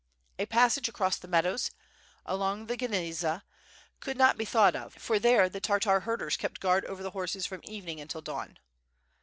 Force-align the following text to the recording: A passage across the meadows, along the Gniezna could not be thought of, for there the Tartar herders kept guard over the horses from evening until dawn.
A 0.39 0.47
passage 0.47 0.89
across 0.89 1.17
the 1.17 1.27
meadows, 1.27 1.69
along 2.25 2.65
the 2.65 2.75
Gniezna 2.75 3.43
could 3.99 4.17
not 4.17 4.35
be 4.35 4.45
thought 4.45 4.75
of, 4.75 4.95
for 4.95 5.19
there 5.19 5.47
the 5.47 5.59
Tartar 5.61 5.99
herders 5.99 6.37
kept 6.37 6.59
guard 6.59 6.85
over 6.85 7.03
the 7.03 7.11
horses 7.11 7.45
from 7.45 7.61
evening 7.65 8.01
until 8.01 8.21
dawn. 8.21 8.57